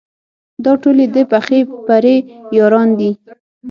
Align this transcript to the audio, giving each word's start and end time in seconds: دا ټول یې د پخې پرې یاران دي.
دا 0.63 0.73
ټول 0.81 0.97
یې 1.03 1.07
د 1.15 1.17
پخې 1.31 1.59
پرې 1.87 2.15
یاران 2.57 2.89
دي. 2.99 3.11